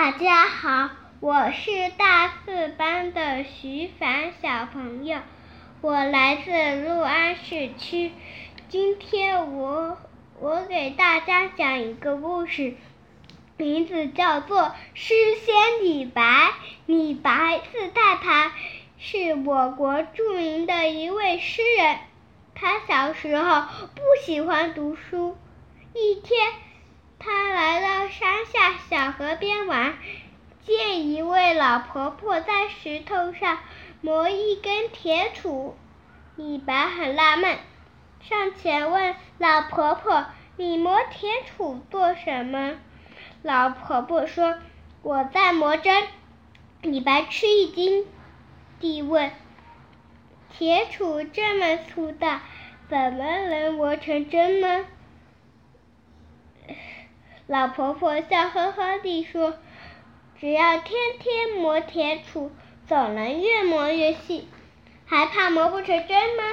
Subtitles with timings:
[0.00, 0.88] 大家好，
[1.20, 5.20] 我是大四班的徐凡小朋友，
[5.82, 8.10] 我来自六安市区。
[8.70, 9.98] 今天我
[10.40, 12.76] 我给大家讲一个故事，
[13.58, 14.62] 名字叫做
[14.94, 15.12] 《诗
[15.44, 16.22] 仙李白》。
[16.86, 18.52] 李白字太白，
[18.98, 21.98] 是我国著名的一位诗人。
[22.54, 25.36] 他小时候不喜欢读书，
[25.92, 26.50] 一天。
[27.22, 29.98] 他来到山下小河边玩，
[30.64, 33.58] 见一位老婆婆在石头上
[34.00, 35.74] 磨一根铁杵。
[36.36, 37.58] 李白很纳闷，
[38.22, 40.24] 上前问老婆婆
[40.56, 41.28] ：“你磨铁
[41.58, 42.76] 杵做什么？”
[43.42, 44.54] 老婆婆说
[45.02, 46.04] ：“我在磨针。”
[46.80, 48.06] 李白吃一惊，
[48.80, 49.30] 地问
[50.56, 52.40] ：“铁杵这么粗大，
[52.88, 54.86] 怎么能磨成针呢？”
[57.50, 59.58] 老婆婆笑呵呵地说
[60.38, 62.48] ：“只要天天磨铁杵，
[62.86, 64.46] 总能越磨越细，
[65.04, 66.44] 还怕磨不成针吗？”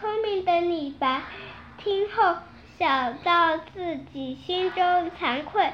[0.00, 1.20] 聪明的李白
[1.76, 2.36] 听后
[2.78, 5.70] 想到自己心中惭愧，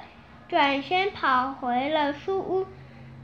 [0.48, 2.66] 转身跑回了书屋。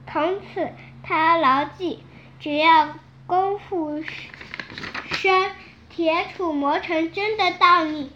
[0.07, 0.71] 从此，
[1.03, 2.05] 他牢记
[2.39, 2.95] 只要
[3.27, 4.05] 功夫
[5.11, 5.51] 深，
[5.91, 8.13] 铁杵磨成针的道理。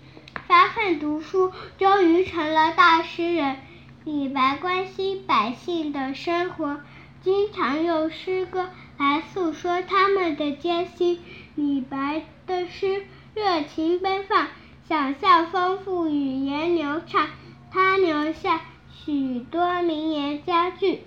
[0.49, 3.59] 发奋读书，终于成了大诗人。
[4.05, 6.81] 李白关心百姓的生活，
[7.21, 11.21] 经常用诗歌来诉说他们的艰辛。
[11.55, 13.05] 李白的诗
[13.35, 14.49] 热情奔放，
[14.89, 17.29] 想象丰富，语言流畅。
[17.71, 21.03] 他留下许多名言佳句，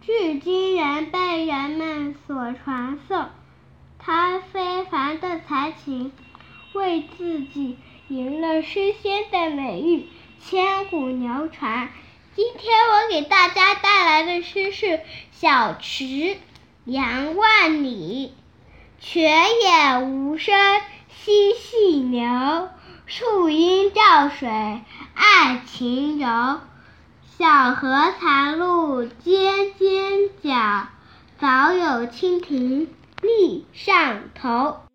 [0.00, 3.26] 至今仍被人们所传颂。
[4.00, 6.10] 他非凡的才情，
[6.72, 7.78] 为自己。
[8.10, 10.08] 赢了诗仙的美誉，
[10.44, 11.90] 千古流传。
[12.34, 14.86] 今天我给大家带来的诗是
[15.30, 16.04] 《小池》，
[16.84, 18.34] 杨万里。
[18.98, 20.56] 泉眼无声
[21.08, 22.68] 惜细流，
[23.06, 24.48] 树阴照水
[25.14, 26.58] 爱晴柔。
[27.38, 30.88] 小荷才露尖尖角，
[31.38, 32.88] 早有蜻蜓
[33.22, 34.89] 立上头。